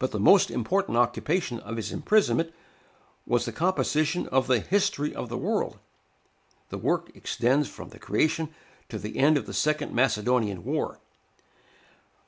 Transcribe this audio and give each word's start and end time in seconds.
But 0.00 0.10
the 0.10 0.18
most 0.18 0.50
important 0.50 0.96
occupation 0.98 1.60
of 1.60 1.76
his 1.76 1.92
imprisonment 1.92 2.52
was 3.24 3.44
the 3.44 3.52
composition 3.52 4.26
of 4.26 4.48
the 4.48 4.58
"History 4.58 5.14
of 5.14 5.28
the 5.28 5.38
World." 5.38 5.78
The 6.70 6.78
work 6.78 7.14
extends 7.14 7.68
from 7.68 7.90
the 7.90 8.00
creation 8.00 8.52
to 8.88 8.98
the 8.98 9.18
end 9.18 9.36
of 9.36 9.46
the 9.46 9.54
second 9.54 9.94
Macedonian 9.94 10.64
war. 10.64 10.98